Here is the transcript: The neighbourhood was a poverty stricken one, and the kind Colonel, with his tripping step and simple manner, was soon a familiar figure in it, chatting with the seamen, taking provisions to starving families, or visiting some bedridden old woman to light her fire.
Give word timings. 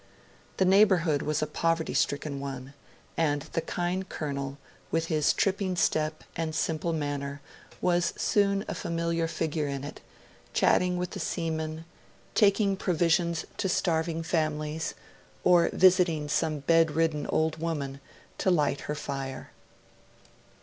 The 0.57 0.65
neighbourhood 0.65 1.21
was 1.21 1.43
a 1.43 1.45
poverty 1.45 1.93
stricken 1.93 2.39
one, 2.39 2.73
and 3.17 3.43
the 3.53 3.61
kind 3.61 4.09
Colonel, 4.09 4.57
with 4.89 5.05
his 5.13 5.31
tripping 5.31 5.75
step 5.75 6.23
and 6.35 6.55
simple 6.55 6.91
manner, 6.91 7.39
was 7.81 8.11
soon 8.17 8.65
a 8.67 8.73
familiar 8.73 9.27
figure 9.27 9.67
in 9.67 9.83
it, 9.83 10.01
chatting 10.53 10.97
with 10.97 11.11
the 11.11 11.19
seamen, 11.19 11.85
taking 12.33 12.75
provisions 12.75 13.45
to 13.57 13.69
starving 13.69 14.23
families, 14.23 14.95
or 15.43 15.69
visiting 15.71 16.27
some 16.27 16.61
bedridden 16.61 17.27
old 17.27 17.57
woman 17.57 17.99
to 18.39 18.49
light 18.49 18.81
her 18.89 18.95
fire. 18.95 19.51